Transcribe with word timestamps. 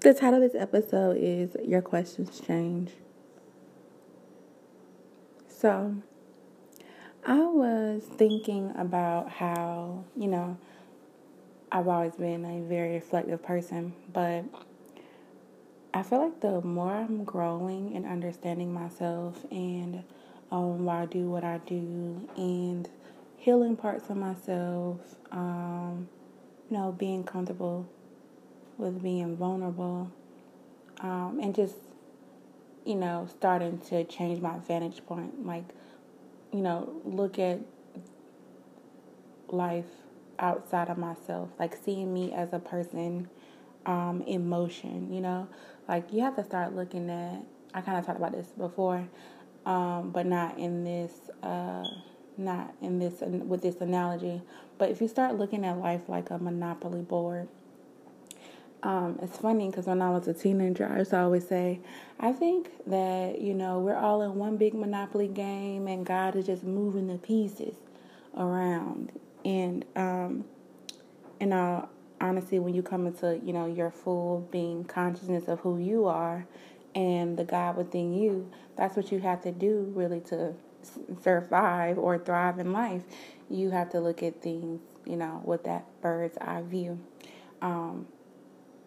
The 0.00 0.14
title 0.14 0.40
of 0.44 0.52
this 0.52 0.62
episode 0.62 1.16
is 1.18 1.56
Your 1.66 1.82
Questions 1.82 2.38
Change. 2.38 2.92
So, 5.48 5.96
I 7.26 7.40
was 7.40 8.04
thinking 8.16 8.72
about 8.76 9.28
how, 9.28 10.04
you 10.16 10.28
know, 10.28 10.56
I've 11.72 11.88
always 11.88 12.14
been 12.14 12.44
a 12.44 12.60
very 12.68 12.94
reflective 12.94 13.42
person, 13.42 13.92
but 14.12 14.44
I 15.92 16.04
feel 16.04 16.22
like 16.22 16.40
the 16.42 16.60
more 16.60 16.92
I'm 16.92 17.24
growing 17.24 17.96
and 17.96 18.06
understanding 18.06 18.72
myself 18.72 19.44
and 19.50 20.04
um, 20.52 20.84
why 20.84 21.02
I 21.02 21.06
do 21.06 21.28
what 21.28 21.42
I 21.42 21.58
do 21.66 22.28
and 22.36 22.88
healing 23.36 23.74
parts 23.74 24.08
of 24.10 24.16
myself, 24.16 25.00
um, 25.32 26.08
you 26.70 26.76
know, 26.76 26.92
being 26.92 27.24
comfortable 27.24 27.88
with 28.78 29.02
being 29.02 29.36
vulnerable, 29.36 30.10
um, 31.00 31.38
and 31.42 31.54
just, 31.54 31.76
you 32.86 32.94
know, 32.94 33.28
starting 33.28 33.78
to 33.78 34.04
change 34.04 34.40
my 34.40 34.58
vantage 34.60 35.04
point. 35.04 35.44
Like, 35.44 35.64
you 36.52 36.60
know, 36.60 36.88
look 37.04 37.38
at 37.38 37.60
life 39.48 39.84
outside 40.38 40.88
of 40.88 40.96
myself, 40.98 41.48
like 41.58 41.76
seeing 41.84 42.14
me 42.14 42.32
as 42.32 42.52
a 42.52 42.58
person 42.58 43.28
um, 43.86 44.22
in 44.26 44.48
motion, 44.48 45.12
you 45.12 45.20
know? 45.20 45.48
Like, 45.88 46.12
you 46.12 46.20
have 46.20 46.36
to 46.36 46.44
start 46.44 46.74
looking 46.74 47.10
at, 47.10 47.42
I 47.74 47.80
kind 47.80 47.98
of 47.98 48.06
talked 48.06 48.18
about 48.18 48.32
this 48.32 48.48
before, 48.48 49.08
um, 49.66 50.10
but 50.10 50.26
not 50.26 50.58
in 50.58 50.84
this, 50.84 51.12
uh, 51.42 51.84
not 52.36 52.74
in 52.80 52.98
this, 52.98 53.14
with 53.20 53.62
this 53.62 53.80
analogy. 53.80 54.40
But 54.78 54.90
if 54.90 55.00
you 55.00 55.08
start 55.08 55.36
looking 55.36 55.64
at 55.64 55.78
life 55.78 56.02
like 56.08 56.30
a 56.30 56.38
monopoly 56.38 57.02
board, 57.02 57.48
um, 58.82 59.18
it's 59.22 59.36
funny 59.38 59.68
because 59.68 59.86
when 59.86 60.00
I 60.00 60.10
was 60.10 60.28
a 60.28 60.34
teenager, 60.34 60.88
I 60.88 60.98
used 60.98 61.10
to 61.10 61.18
always 61.20 61.46
say, 61.46 61.80
I 62.20 62.32
think 62.32 62.70
that, 62.86 63.40
you 63.40 63.54
know, 63.54 63.80
we're 63.80 63.96
all 63.96 64.22
in 64.22 64.36
one 64.36 64.56
big 64.56 64.74
monopoly 64.74 65.28
game 65.28 65.88
and 65.88 66.06
God 66.06 66.36
is 66.36 66.46
just 66.46 66.62
moving 66.62 67.08
the 67.08 67.18
pieces 67.18 67.74
around. 68.36 69.12
And, 69.44 69.84
um, 69.96 70.44
in 71.40 71.52
all 71.52 71.88
honesty, 72.20 72.58
when 72.58 72.74
you 72.74 72.82
come 72.82 73.06
into, 73.06 73.40
you 73.44 73.52
know, 73.52 73.66
your 73.66 73.90
full 73.90 74.48
being 74.50 74.84
consciousness 74.84 75.48
of 75.48 75.60
who 75.60 75.78
you 75.78 76.06
are 76.06 76.46
and 76.94 77.36
the 77.36 77.44
God 77.44 77.76
within 77.76 78.12
you, 78.12 78.50
that's 78.76 78.96
what 78.96 79.10
you 79.10 79.18
have 79.20 79.42
to 79.42 79.52
do 79.52 79.92
really 79.94 80.20
to 80.20 80.54
survive 81.22 81.98
or 81.98 82.18
thrive 82.18 82.58
in 82.58 82.72
life. 82.72 83.02
You 83.50 83.70
have 83.70 83.90
to 83.90 84.00
look 84.00 84.22
at 84.22 84.42
things, 84.42 84.80
you 85.04 85.16
know, 85.16 85.42
with 85.44 85.64
that 85.64 85.84
bird's 86.00 86.38
eye 86.38 86.62
view. 86.62 86.98
Um, 87.60 88.06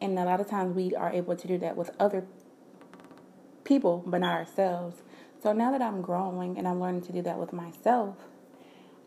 and 0.01 0.17
a 0.17 0.25
lot 0.25 0.41
of 0.41 0.49
times 0.49 0.75
we 0.75 0.95
are 0.95 1.11
able 1.11 1.35
to 1.35 1.47
do 1.47 1.57
that 1.59 1.77
with 1.77 1.91
other 1.99 2.25
people, 3.63 4.03
but 4.05 4.19
not 4.19 4.33
ourselves. 4.33 5.01
So 5.41 5.53
now 5.53 5.71
that 5.71 5.81
I'm 5.81 6.01
growing 6.01 6.57
and 6.57 6.67
I'm 6.67 6.79
learning 6.79 7.01
to 7.03 7.13
do 7.13 7.21
that 7.21 7.37
with 7.37 7.53
myself, 7.53 8.15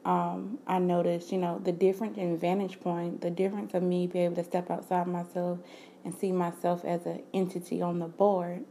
um, 0.04 0.58
I 0.66 0.78
noticed, 0.78 1.32
you 1.32 1.38
know, 1.38 1.58
the 1.58 1.72
difference 1.72 2.18
in 2.18 2.38
vantage 2.38 2.80
point, 2.80 3.20
the 3.20 3.30
difference 3.30 3.74
of 3.74 3.82
me 3.82 4.06
being 4.06 4.26
able 4.26 4.36
to 4.36 4.44
step 4.44 4.70
outside 4.70 5.06
myself 5.06 5.58
and 6.04 6.14
see 6.14 6.30
myself 6.30 6.84
as 6.84 7.06
an 7.06 7.22
entity 7.32 7.80
on 7.80 7.98
the 7.98 8.06
board. 8.06 8.64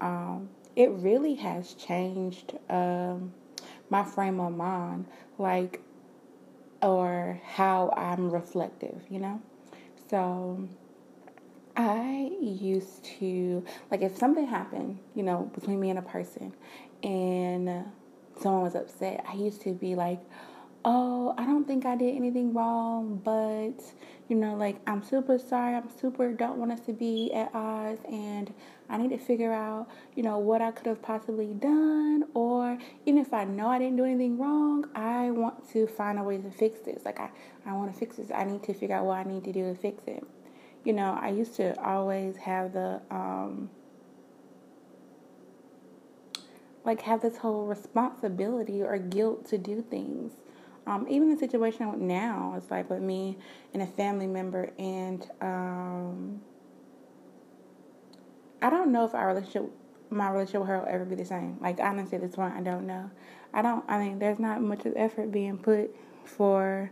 Um, 0.00 0.50
it 0.76 0.90
really 0.90 1.34
has 1.34 1.74
changed 1.74 2.56
um, 2.70 3.32
my 3.90 4.04
frame 4.04 4.38
of 4.38 4.54
mind, 4.54 5.06
like, 5.38 5.82
or 6.80 7.40
how 7.44 7.92
I'm 7.96 8.30
reflective, 8.30 9.02
you 9.10 9.18
know? 9.18 9.42
So 10.08 10.68
I 11.78 12.32
used 12.40 13.04
to, 13.20 13.64
like, 13.88 14.02
if 14.02 14.18
something 14.18 14.48
happened, 14.48 14.98
you 15.14 15.22
know, 15.22 15.48
between 15.54 15.78
me 15.78 15.90
and 15.90 15.98
a 16.00 16.02
person 16.02 16.52
and 17.04 17.84
someone 18.40 18.62
was 18.64 18.74
upset, 18.74 19.24
I 19.28 19.34
used 19.34 19.60
to 19.62 19.72
be 19.74 19.94
like, 19.94 20.20
oh, 20.84 21.36
I 21.38 21.46
don't 21.46 21.68
think 21.68 21.86
I 21.86 21.94
did 21.94 22.16
anything 22.16 22.52
wrong, 22.52 23.20
but, 23.22 23.80
you 24.26 24.34
know, 24.34 24.56
like, 24.56 24.80
I'm 24.88 25.04
super 25.04 25.38
sorry. 25.38 25.76
I'm 25.76 25.88
super 26.00 26.32
don't 26.32 26.56
want 26.58 26.72
us 26.72 26.80
to 26.80 26.92
be 26.92 27.32
at 27.32 27.54
odds, 27.54 28.00
and 28.10 28.52
I 28.90 28.96
need 28.96 29.10
to 29.10 29.18
figure 29.18 29.52
out, 29.52 29.88
you 30.16 30.24
know, 30.24 30.38
what 30.38 30.60
I 30.60 30.72
could 30.72 30.86
have 30.86 31.00
possibly 31.00 31.54
done, 31.54 32.24
or 32.34 32.76
even 33.06 33.20
if 33.20 33.32
I 33.32 33.44
know 33.44 33.68
I 33.68 33.78
didn't 33.78 33.98
do 33.98 34.04
anything 34.04 34.36
wrong, 34.36 34.84
I 34.96 35.30
want 35.30 35.70
to 35.74 35.86
find 35.86 36.18
a 36.18 36.24
way 36.24 36.38
to 36.38 36.50
fix 36.50 36.80
this. 36.80 37.04
Like, 37.04 37.20
I, 37.20 37.30
I 37.66 37.72
want 37.74 37.92
to 37.92 37.98
fix 37.98 38.16
this. 38.16 38.32
I 38.34 38.42
need 38.42 38.64
to 38.64 38.74
figure 38.74 38.96
out 38.96 39.04
what 39.04 39.18
I 39.18 39.22
need 39.22 39.44
to 39.44 39.52
do 39.52 39.62
to 39.62 39.76
fix 39.76 40.02
it 40.08 40.26
you 40.84 40.92
know, 40.92 41.18
I 41.20 41.30
used 41.30 41.54
to 41.56 41.78
always 41.82 42.36
have 42.36 42.72
the 42.72 43.00
um 43.10 43.70
like 46.84 47.02
have 47.02 47.20
this 47.20 47.36
whole 47.36 47.66
responsibility 47.66 48.82
or 48.82 48.96
guilt 48.98 49.46
to 49.48 49.58
do 49.58 49.82
things. 49.82 50.32
Um, 50.86 51.06
even 51.08 51.28
the 51.28 51.36
situation 51.36 52.06
now, 52.08 52.54
it's 52.56 52.70
like 52.70 52.88
with 52.88 53.02
me 53.02 53.36
and 53.74 53.82
a 53.82 53.86
family 53.86 54.26
member, 54.26 54.70
and 54.78 55.30
um, 55.42 56.40
I 58.62 58.70
don't 58.70 58.90
know 58.90 59.04
if 59.04 59.14
our 59.14 59.28
relationship, 59.28 59.70
my 60.08 60.30
relationship 60.30 60.62
with 60.62 60.70
her 60.70 60.78
will 60.78 60.88
ever 60.88 61.04
be 61.04 61.14
the 61.14 61.26
same. 61.26 61.58
Like 61.60 61.78
honestly, 61.78 62.16
this 62.16 62.36
point, 62.36 62.54
I 62.54 62.62
don't 62.62 62.86
know. 62.86 63.10
I 63.52 63.60
don't. 63.60 63.84
I 63.86 63.98
mean, 63.98 64.18
there's 64.18 64.38
not 64.38 64.62
much 64.62 64.86
of 64.86 64.94
effort 64.96 65.30
being 65.30 65.58
put 65.58 65.94
for 66.28 66.90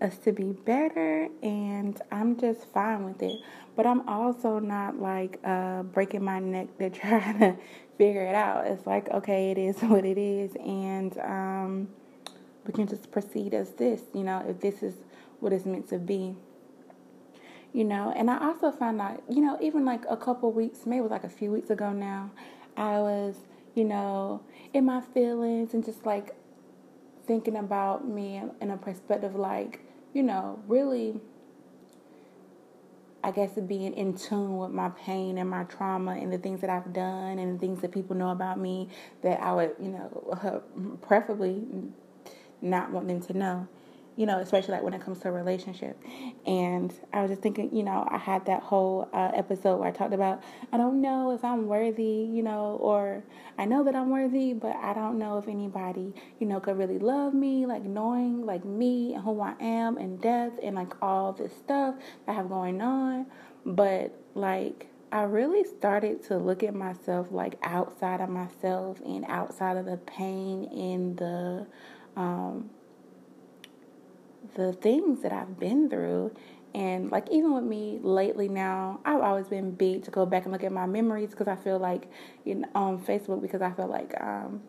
us 0.00 0.16
to 0.18 0.32
be 0.32 0.52
better 0.52 1.28
and 1.42 2.00
I'm 2.10 2.38
just 2.38 2.66
fine 2.72 3.04
with 3.04 3.22
it. 3.22 3.40
But 3.76 3.86
I'm 3.86 4.08
also 4.08 4.58
not 4.58 5.00
like 5.00 5.38
uh, 5.44 5.82
breaking 5.84 6.24
my 6.24 6.38
neck 6.38 6.76
to 6.78 6.90
try 7.00 7.32
to 7.32 7.56
figure 7.96 8.22
it 8.22 8.34
out. 8.34 8.66
It's 8.66 8.86
like, 8.86 9.08
okay, 9.10 9.50
it 9.50 9.58
is 9.58 9.80
what 9.82 10.04
it 10.04 10.18
is 10.18 10.54
and 10.56 11.16
um, 11.18 11.88
we 12.66 12.72
can 12.72 12.86
just 12.86 13.10
proceed 13.10 13.54
as 13.54 13.70
this, 13.72 14.02
you 14.14 14.22
know, 14.22 14.44
if 14.48 14.60
this 14.60 14.82
is 14.82 14.94
what 15.40 15.52
it's 15.52 15.64
meant 15.64 15.88
to 15.88 15.98
be. 15.98 16.34
You 17.72 17.84
know, 17.84 18.12
and 18.16 18.30
I 18.30 18.38
also 18.44 18.70
found 18.70 19.00
out, 19.00 19.22
you 19.28 19.42
know, 19.42 19.58
even 19.60 19.84
like 19.84 20.02
a 20.08 20.16
couple 20.16 20.50
weeks, 20.52 20.80
maybe 20.86 21.06
like 21.06 21.24
a 21.24 21.28
few 21.28 21.52
weeks 21.52 21.70
ago 21.70 21.92
now, 21.92 22.30
I 22.76 22.98
was, 23.00 23.36
you 23.74 23.84
know, 23.84 24.40
in 24.72 24.86
my 24.86 25.00
feelings 25.00 25.74
and 25.74 25.84
just 25.84 26.06
like 26.06 26.34
thinking 27.28 27.56
about 27.56 28.08
me 28.08 28.42
in 28.60 28.70
a 28.72 28.76
perspective 28.76 29.36
like 29.36 29.82
you 30.12 30.22
know, 30.22 30.58
really, 30.66 31.20
I 33.22 33.30
guess, 33.30 33.52
being 33.52 33.94
in 33.94 34.14
tune 34.14 34.56
with 34.56 34.70
my 34.70 34.90
pain 34.90 35.38
and 35.38 35.48
my 35.48 35.64
trauma 35.64 36.12
and 36.12 36.32
the 36.32 36.38
things 36.38 36.60
that 36.62 36.70
I've 36.70 36.92
done 36.92 37.38
and 37.38 37.54
the 37.54 37.58
things 37.60 37.80
that 37.82 37.92
people 37.92 38.16
know 38.16 38.30
about 38.30 38.58
me 38.58 38.88
that 39.22 39.40
I 39.40 39.52
would, 39.52 39.76
you 39.80 39.88
know, 39.88 40.62
preferably 41.02 41.62
not 42.60 42.90
want 42.90 43.08
them 43.08 43.20
to 43.20 43.32
know 43.32 43.68
you 44.18 44.26
know, 44.26 44.40
especially 44.40 44.72
like 44.72 44.82
when 44.82 44.94
it 44.94 45.00
comes 45.00 45.20
to 45.20 45.28
a 45.28 45.30
relationship. 45.30 45.96
And 46.44 46.92
I 47.12 47.22
was 47.22 47.30
just 47.30 47.40
thinking, 47.40 47.72
you 47.72 47.84
know, 47.84 48.04
I 48.10 48.18
had 48.18 48.44
that 48.46 48.64
whole 48.64 49.08
uh, 49.12 49.30
episode 49.32 49.78
where 49.78 49.86
I 49.86 49.92
talked 49.92 50.12
about, 50.12 50.42
I 50.72 50.76
don't 50.76 51.00
know 51.00 51.30
if 51.30 51.44
I'm 51.44 51.68
worthy, 51.68 52.28
you 52.28 52.42
know, 52.42 52.78
or 52.80 53.22
I 53.58 53.64
know 53.64 53.84
that 53.84 53.94
I'm 53.94 54.10
worthy, 54.10 54.54
but 54.54 54.74
I 54.74 54.92
don't 54.92 55.20
know 55.20 55.38
if 55.38 55.46
anybody, 55.46 56.12
you 56.40 56.48
know, 56.48 56.58
could 56.58 56.76
really 56.76 56.98
love 56.98 57.32
me, 57.32 57.64
like 57.64 57.84
knowing 57.84 58.44
like 58.44 58.64
me 58.64 59.14
and 59.14 59.22
who 59.22 59.40
I 59.40 59.54
am 59.60 59.96
and 59.98 60.20
death 60.20 60.54
and 60.64 60.74
like 60.74 61.00
all 61.00 61.32
this 61.32 61.56
stuff 61.56 61.94
I 62.26 62.32
have 62.32 62.48
going 62.48 62.82
on. 62.82 63.26
But 63.64 64.20
like, 64.34 64.88
I 65.12 65.22
really 65.22 65.62
started 65.62 66.24
to 66.24 66.38
look 66.38 66.64
at 66.64 66.74
myself 66.74 67.28
like 67.30 67.56
outside 67.62 68.20
of 68.20 68.30
myself 68.30 69.00
and 69.06 69.24
outside 69.28 69.76
of 69.76 69.86
the 69.86 69.96
pain 69.96 70.64
and 70.64 71.16
the 71.16 71.66
um, 72.16 72.68
the 74.58 74.72
things 74.72 75.22
that 75.22 75.32
I've 75.32 75.58
been 75.58 75.88
through. 75.88 76.32
And 76.74 77.10
like 77.10 77.28
even 77.30 77.54
with 77.54 77.64
me 77.64 78.00
lately 78.02 78.48
now, 78.48 79.00
I've 79.04 79.22
always 79.22 79.46
been 79.46 79.70
big 79.70 80.02
to 80.04 80.10
go 80.10 80.26
back 80.26 80.42
and 80.44 80.52
look 80.52 80.64
at 80.64 80.72
my 80.72 80.84
memories 80.84 81.30
because 81.30 81.48
I 81.48 81.56
feel 81.56 81.78
like 81.78 82.10
you 82.44 82.56
know, 82.56 82.68
on 82.74 82.98
Facebook 82.98 83.40
because 83.40 83.62
I 83.62 83.70
feel 83.70 83.86
like 83.86 84.20
um, 84.20 84.62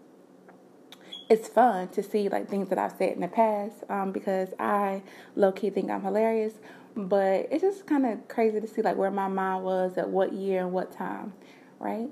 it's 1.27 1.47
fun 1.47 1.89
to 1.89 2.03
see 2.03 2.29
like 2.29 2.47
things 2.47 2.69
that 2.69 2.77
I've 2.77 2.93
said 2.93 3.13
in 3.13 3.21
the 3.21 3.27
past 3.27 3.83
um, 3.89 4.11
because 4.11 4.49
I 4.59 5.01
low 5.35 5.51
key 5.51 5.71
think 5.71 5.89
I'm 5.89 6.03
hilarious. 6.03 6.53
But 6.95 7.47
it's 7.51 7.61
just 7.61 7.87
kind 7.87 8.05
of 8.05 8.27
crazy 8.27 8.61
to 8.61 8.67
see 8.67 8.81
like 8.81 8.95
where 8.95 9.11
my 9.11 9.27
mind 9.27 9.63
was 9.63 9.97
at 9.97 10.07
what 10.07 10.33
year 10.33 10.61
and 10.61 10.71
what 10.71 10.91
time, 10.91 11.33
right? 11.79 12.09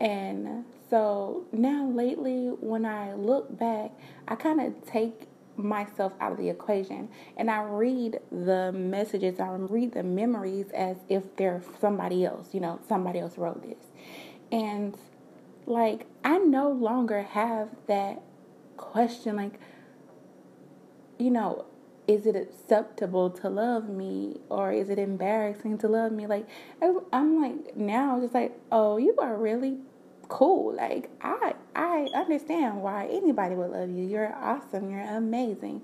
And 0.00 0.64
so 0.88 1.44
now 1.52 1.88
lately, 1.88 2.48
when 2.60 2.84
I 2.84 3.14
look 3.14 3.56
back, 3.56 3.92
I 4.26 4.34
kind 4.34 4.60
of 4.60 4.84
take 4.84 5.28
myself 5.56 6.12
out 6.20 6.32
of 6.32 6.38
the 6.38 6.48
equation 6.48 7.08
and 7.36 7.50
I 7.50 7.62
read 7.62 8.20
the 8.30 8.72
messages, 8.72 9.40
I 9.40 9.48
read 9.50 9.92
the 9.92 10.02
memories 10.02 10.66
as 10.74 10.96
if 11.08 11.36
they're 11.36 11.62
somebody 11.80 12.24
else, 12.24 12.54
you 12.54 12.60
know, 12.60 12.80
somebody 12.88 13.18
else 13.18 13.36
wrote 13.36 13.62
this. 13.62 13.84
And 14.52 14.96
like, 15.66 16.06
I 16.24 16.38
no 16.38 16.70
longer 16.70 17.22
have 17.22 17.68
that 17.86 18.22
question, 18.76 19.36
like, 19.36 19.60
you 21.18 21.30
know, 21.30 21.66
is 22.08 22.26
it 22.26 22.34
acceptable 22.34 23.30
to 23.30 23.48
love 23.48 23.88
me 23.88 24.40
or 24.48 24.72
is 24.72 24.90
it 24.90 24.98
embarrassing 24.98 25.78
to 25.78 25.86
love 25.86 26.10
me? 26.10 26.26
Like, 26.26 26.48
I'm 27.12 27.40
like, 27.40 27.76
now 27.76 28.18
just 28.20 28.34
like, 28.34 28.58
oh, 28.72 28.96
you 28.96 29.14
are 29.18 29.36
really 29.36 29.78
cool. 30.28 30.74
Like, 30.74 31.10
I, 31.20 31.54
I 31.80 32.08
understand 32.14 32.82
why 32.82 33.06
anybody 33.06 33.54
would 33.54 33.70
love 33.70 33.88
you. 33.88 34.04
You're 34.04 34.34
awesome. 34.34 34.90
You're 34.90 35.00
amazing. 35.00 35.80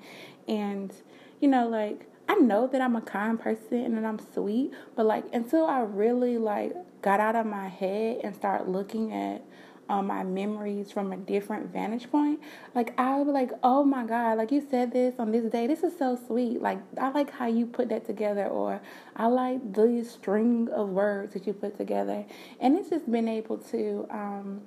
And, 0.47 0.93
you 1.41 1.49
know, 1.49 1.69
like, 1.69 2.07
I 2.29 2.35
know 2.35 2.67
that 2.67 2.83
I'm 2.83 2.97
a 2.97 3.01
kind 3.01 3.41
person 3.41 3.97
and 3.97 4.07
I'm 4.07 4.19
sweet, 4.35 4.73
but 4.95 5.07
like 5.07 5.25
until 5.33 5.65
I 5.65 5.81
really 5.81 6.37
like 6.37 6.75
got 7.01 7.19
out 7.19 7.35
of 7.35 7.47
my 7.47 7.69
head 7.69 8.21
and 8.25 8.35
start 8.35 8.69
looking 8.69 9.13
at 9.13 9.43
um, 9.89 10.09
my 10.09 10.25
memories 10.25 10.91
from 10.91 11.13
a 11.13 11.17
different 11.17 11.73
vantage 11.73 12.11
point, 12.11 12.41
like 12.75 12.93
I 12.99 13.17
would 13.17 13.27
be 13.27 13.31
like, 13.31 13.53
oh 13.63 13.85
my 13.85 14.05
God, 14.05 14.37
like 14.37 14.51
you 14.53 14.67
said 14.69 14.93
this 14.93 15.15
on 15.19 15.31
this 15.31 15.51
day. 15.51 15.67
This 15.67 15.83
is 15.83 15.97
so 15.97 16.19
sweet. 16.27 16.61
Like 16.61 16.81
I 17.01 17.11
like 17.11 17.31
how 17.31 17.47
you 17.47 17.65
put 17.65 17.89
that 17.89 18.05
together, 18.05 18.47
or 18.47 18.83
I 19.15 19.29
like 19.29 19.73
the 19.73 20.05
string 20.05 20.69
of 20.75 20.89
words 20.89 21.33
that 21.35 21.47
you 21.47 21.55
put 21.55 21.79
together. 21.79 22.27
And 22.61 22.77
it's 22.77 22.91
just 22.91 23.11
been 23.11 23.29
able 23.29 23.59
to, 23.59 24.07
um, 24.11 24.61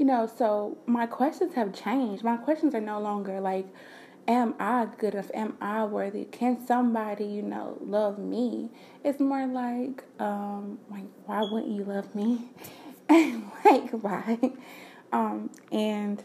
you 0.00 0.06
know, 0.06 0.26
so 0.38 0.78
my 0.86 1.04
questions 1.04 1.52
have 1.52 1.74
changed. 1.74 2.24
My 2.24 2.38
questions 2.38 2.74
are 2.74 2.80
no 2.80 2.98
longer 2.98 3.38
like, 3.38 3.66
am 4.26 4.54
I 4.58 4.88
good 4.98 5.12
enough? 5.12 5.30
Am 5.34 5.58
I 5.60 5.84
worthy? 5.84 6.24
Can 6.24 6.66
somebody, 6.66 7.26
you 7.26 7.42
know, 7.42 7.76
love 7.84 8.18
me? 8.18 8.70
It's 9.04 9.20
more 9.20 9.46
like, 9.46 10.02
um, 10.18 10.78
like, 10.90 11.04
why 11.26 11.42
wouldn't 11.42 11.76
you 11.76 11.84
love 11.84 12.14
me? 12.14 12.48
like 13.10 13.90
why? 13.90 14.38
Um, 15.12 15.50
and 15.70 16.24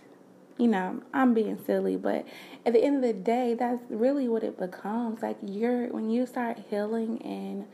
you 0.57 0.69
know, 0.69 1.01
I'm 1.13 1.33
being 1.33 1.59
silly, 1.65 1.97
but 1.97 2.25
at 2.65 2.71
the 2.71 2.81
end 2.81 2.95
of 2.95 3.01
the 3.01 3.11
day, 3.11 3.55
that's 3.55 3.83
really 3.89 4.29
what 4.29 4.41
it 4.43 4.57
becomes. 4.57 5.21
Like 5.21 5.35
you're 5.45 5.87
when 5.87 6.09
you 6.09 6.25
start 6.25 6.59
healing 6.69 7.21
and 7.23 7.65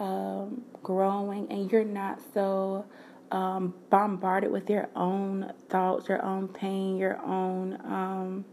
um, 0.00 0.62
growing, 0.82 1.52
and 1.52 1.70
you're 1.70 1.84
not 1.84 2.18
so 2.32 2.86
um, 3.30 3.74
bombarded 3.90 4.50
with 4.50 4.68
your 4.68 4.88
own 4.96 5.52
thoughts, 5.68 6.08
your 6.08 6.24
own 6.24 6.48
pain, 6.48 6.96
your 6.96 7.18
own 7.24 7.74
um, 7.84 8.44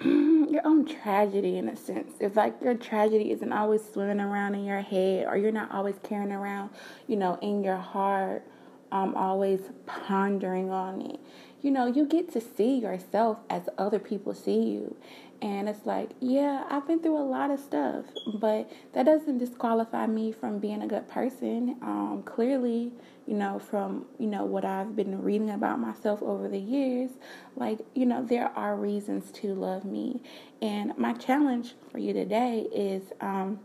your 0.04 0.62
own 0.64 0.86
tragedy 0.86 1.58
in 1.58 1.68
a 1.68 1.76
sense. 1.76 2.12
If 2.20 2.36
like 2.36 2.54
your 2.62 2.74
tragedy 2.74 3.32
isn't 3.32 3.52
always 3.52 3.82
swimming 3.92 4.20
around 4.20 4.54
in 4.54 4.64
your 4.64 4.80
head 4.80 5.26
or 5.26 5.36
you're 5.36 5.52
not 5.52 5.72
always 5.72 5.96
carrying 6.02 6.32
around, 6.32 6.70
you 7.08 7.16
know, 7.16 7.38
in 7.42 7.64
your 7.64 7.76
heart, 7.76 8.44
um 8.92 9.14
always 9.16 9.60
pondering 9.86 10.70
on 10.70 11.02
it. 11.02 11.20
You 11.60 11.72
know, 11.72 11.86
you 11.86 12.06
get 12.06 12.32
to 12.32 12.40
see 12.40 12.78
yourself 12.78 13.38
as 13.50 13.68
other 13.76 13.98
people 13.98 14.34
see 14.34 14.62
you. 14.62 14.96
And 15.40 15.68
it's 15.68 15.86
like, 15.86 16.10
yeah, 16.20 16.64
I've 16.68 16.86
been 16.86 17.00
through 17.00 17.18
a 17.18 17.22
lot 17.22 17.50
of 17.50 17.60
stuff, 17.60 18.04
but 18.40 18.70
that 18.92 19.06
doesn't 19.06 19.38
disqualify 19.38 20.06
me 20.06 20.32
from 20.32 20.58
being 20.58 20.82
a 20.82 20.86
good 20.88 21.08
person. 21.08 21.76
Um, 21.80 22.22
clearly, 22.24 22.92
you 23.26 23.34
know, 23.34 23.60
from, 23.60 24.06
you 24.18 24.26
know, 24.26 24.44
what 24.44 24.64
I've 24.64 24.96
been 24.96 25.22
reading 25.22 25.50
about 25.50 25.78
myself 25.78 26.22
over 26.22 26.48
the 26.48 26.58
years, 26.58 27.10
like, 27.54 27.78
you 27.94 28.04
know, 28.04 28.24
there 28.24 28.50
are 28.56 28.74
reasons 28.74 29.30
to 29.32 29.54
love 29.54 29.84
me. 29.84 30.22
And 30.60 30.96
my 30.98 31.12
challenge 31.12 31.74
for 31.92 31.98
you 31.98 32.12
today 32.12 32.66
is 32.74 33.02
um, 33.20 33.60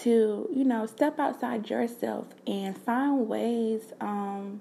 to, 0.00 0.48
you 0.50 0.64
know, 0.64 0.86
step 0.86 1.18
outside 1.18 1.68
yourself 1.68 2.28
and 2.46 2.76
find 2.76 3.28
ways. 3.28 3.92
Um, 4.00 4.60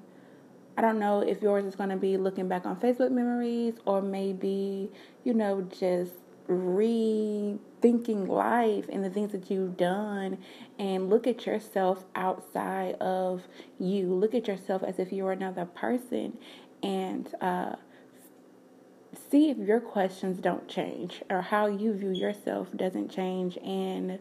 I 0.77 0.81
don't 0.81 1.00
know 1.00 1.21
if 1.21 1.41
yours 1.41 1.65
is 1.65 1.75
going 1.75 1.89
to 1.89 1.97
be 1.97 2.18
looking 2.18 2.47
back 2.47 2.68
on 2.68 2.75
Facebook 2.75 3.09
memories 3.09 3.74
or 3.85 4.00
maybe, 4.00 4.91
you 5.24 5.33
know, 5.33 5.63
just 5.63 6.12
rethinking 6.47 8.27
life 8.27 8.85
and 8.89 9.03
the 9.03 9.09
things 9.09 9.31
that 9.31 9.50
you've 9.50 9.75
done. 9.75 10.38
And 10.77 11.09
look 11.09 11.25
at 11.25 11.47
yourself 11.47 12.06
outside 12.15 12.94
of 12.95 13.41
you. 13.79 14.13
Look 14.13 14.35
at 14.35 14.47
yourself 14.47 14.83
as 14.83 15.00
if 15.00 15.12
you 15.12 15.24
were 15.24 15.31
another 15.31 15.65
person. 15.65 16.38
And 16.83 17.33
uh, 17.41 17.77
see 19.31 19.50
if 19.50 19.57
your 19.57 19.79
questions 19.79 20.39
don't 20.39 20.68
change 20.68 21.24
or 21.27 21.41
how 21.41 21.65
you 21.65 21.94
view 21.94 22.12
yourself 22.12 22.68
doesn't 22.75 23.09
change. 23.09 23.57
And 23.57 24.19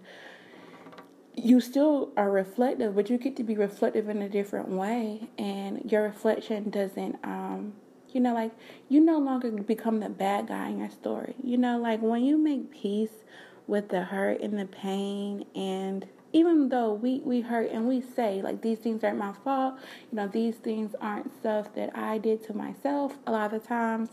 you 1.37 1.61
still 1.61 2.11
are 2.17 2.31
reflective, 2.31 2.95
but 2.97 3.11
you 3.11 3.19
get 3.19 3.37
to 3.37 3.45
be 3.45 3.57
reflective 3.57 4.09
in 4.09 4.23
a 4.23 4.29
different 4.29 4.69
way, 4.69 5.29
and 5.39 5.91
your 5.91 6.03
reflection 6.03 6.71
doesn't, 6.71 7.19
um, 7.23 7.75
you 8.11 8.21
know, 8.21 8.33
like 8.33 8.53
you 8.89 9.01
no 9.01 9.19
longer 9.19 9.51
become 9.51 10.01
the 10.01 10.09
bad 10.09 10.49
guy 10.49 10.71
in 10.71 10.79
your 10.79 10.91
story. 10.91 11.35
You 11.45 11.59
know, 11.59 11.79
like 11.79 12.01
when 12.01 12.25
you 12.25 12.39
make 12.39 12.73
peace 12.73 13.25
with 13.67 13.91
the 13.91 14.05
hurt 14.05 14.41
and 14.41 14.59
the 14.59 14.65
pain, 14.65 15.45
and 15.55 16.07
even 16.33 16.71
though 16.71 16.95
we 16.95 17.21
we 17.21 17.43
hurt 17.43 17.71
and 17.71 17.87
we 17.87 18.01
say 18.01 18.41
like 18.41 18.63
these 18.63 18.79
things 18.79 19.05
aren't 19.05 19.19
my 19.19 19.35
fault, 19.45 19.75
you 20.11 20.17
know, 20.17 20.29
these 20.29 20.57
things 20.57 20.95
aren't 21.01 21.37
stuff 21.39 21.75
that 21.75 21.95
I 21.95 22.17
did 22.17 22.45
to 22.47 22.55
myself. 22.55 23.19
A 23.27 23.33
lot 23.33 23.53
of 23.53 23.67
times, 23.67 24.09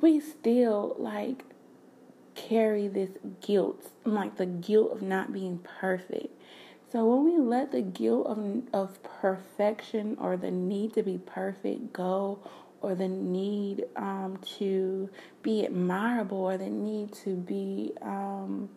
we 0.00 0.20
still 0.20 0.94
like 0.96 1.44
carry 2.34 2.88
this 2.88 3.10
guilt, 3.40 3.90
like 4.04 4.36
the 4.36 4.46
guilt 4.46 4.92
of 4.92 5.02
not 5.02 5.32
being 5.32 5.58
perfect. 5.58 6.28
So 6.90 7.06
when 7.06 7.24
we 7.24 7.40
let 7.40 7.72
the 7.72 7.80
guilt 7.80 8.26
of, 8.26 8.62
of 8.72 9.02
perfection 9.02 10.16
or 10.20 10.36
the 10.36 10.50
need 10.50 10.92
to 10.94 11.02
be 11.02 11.18
perfect 11.18 11.92
go, 11.92 12.38
or 12.82 12.94
the 12.94 13.08
need 13.08 13.84
um, 13.96 14.38
to 14.58 15.08
be 15.42 15.64
admirable, 15.64 16.38
or 16.38 16.58
the 16.58 16.68
need 16.68 17.12
to 17.12 17.36
be, 17.36 17.92
um, 18.02 18.68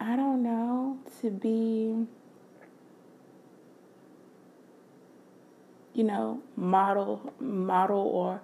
I 0.00 0.16
don't 0.16 0.42
know, 0.42 0.98
to 1.20 1.30
be, 1.30 2.06
you 5.92 6.04
know, 6.04 6.40
model, 6.56 7.32
model 7.38 8.00
or 8.00 8.40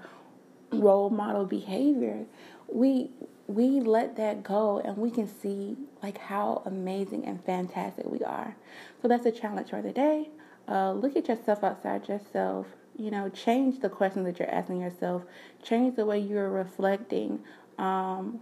role 0.72 1.10
model 1.10 1.44
behavior, 1.44 2.24
we 2.68 3.10
we 3.54 3.81
let 3.81 4.16
that 4.16 4.43
go 4.43 4.78
and 4.78 4.96
we 4.96 5.10
can 5.10 5.28
see 5.28 5.76
like 6.02 6.19
how 6.19 6.62
amazing 6.66 7.25
and 7.25 7.43
fantastic 7.44 8.06
we 8.06 8.20
are. 8.20 8.56
So 9.00 9.08
that's 9.08 9.26
a 9.26 9.32
challenge 9.32 9.70
for 9.70 9.82
the 9.82 9.93
day. 9.93 10.28
Uh, 10.69 10.93
look 10.93 11.16
at 11.16 11.28
yourself 11.28 11.64
outside 11.64 12.08
yourself. 12.08 12.66
You 12.96 13.10
know, 13.10 13.28
change 13.28 13.81
the 13.81 13.88
questions 13.88 14.26
that 14.26 14.38
you're 14.38 14.50
asking 14.50 14.81
yourself. 14.81 15.22
Change 15.62 15.96
the 15.96 16.06
way 16.06 16.19
you're 16.19 16.50
reflecting, 16.50 17.40
um, 17.78 18.40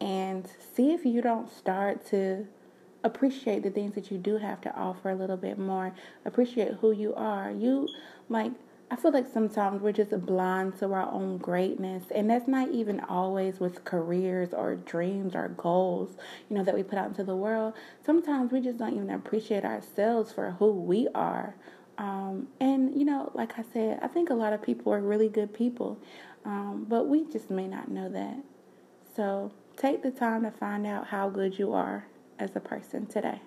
and 0.00 0.48
see 0.74 0.92
if 0.92 1.04
you 1.04 1.20
don't 1.22 1.50
start 1.50 2.04
to 2.06 2.46
appreciate 3.04 3.62
the 3.62 3.70
things 3.70 3.94
that 3.94 4.10
you 4.10 4.18
do 4.18 4.38
have 4.38 4.60
to 4.62 4.74
offer 4.74 5.10
a 5.10 5.14
little 5.14 5.36
bit 5.36 5.58
more. 5.58 5.94
Appreciate 6.24 6.72
who 6.80 6.90
you 6.90 7.14
are. 7.14 7.50
You 7.50 7.88
like 8.28 8.52
I 8.88 8.94
feel 8.94 9.10
like 9.10 9.26
sometimes 9.26 9.82
we're 9.82 9.92
just 9.92 10.12
blind 10.24 10.78
to 10.78 10.92
our 10.92 11.10
own 11.10 11.38
greatness, 11.38 12.04
and 12.14 12.30
that's 12.30 12.46
not 12.46 12.70
even 12.70 13.00
always 13.00 13.58
with 13.58 13.84
careers 13.84 14.54
or 14.54 14.76
dreams 14.76 15.34
or 15.34 15.48
goals, 15.48 16.16
you 16.48 16.56
know, 16.56 16.62
that 16.62 16.74
we 16.74 16.84
put 16.84 16.96
out 16.96 17.08
into 17.08 17.24
the 17.24 17.34
world. 17.34 17.74
Sometimes 18.04 18.52
we 18.52 18.60
just 18.60 18.78
don't 18.78 18.94
even 18.94 19.10
appreciate 19.10 19.64
ourselves 19.64 20.32
for 20.32 20.52
who 20.52 20.70
we 20.70 21.08
are. 21.16 21.56
Um, 21.98 22.46
and, 22.60 22.94
you 22.94 23.04
know, 23.04 23.32
like 23.34 23.58
I 23.58 23.64
said, 23.72 23.98
I 24.02 24.06
think 24.06 24.30
a 24.30 24.34
lot 24.34 24.52
of 24.52 24.62
people 24.62 24.92
are 24.92 25.00
really 25.00 25.28
good 25.28 25.52
people, 25.52 25.98
um, 26.44 26.86
but 26.88 27.08
we 27.08 27.24
just 27.24 27.50
may 27.50 27.66
not 27.66 27.90
know 27.90 28.08
that. 28.10 28.36
So 29.16 29.50
take 29.76 30.04
the 30.04 30.12
time 30.12 30.42
to 30.42 30.52
find 30.52 30.86
out 30.86 31.08
how 31.08 31.28
good 31.28 31.58
you 31.58 31.72
are 31.72 32.06
as 32.38 32.54
a 32.54 32.60
person 32.60 33.06
today. 33.06 33.40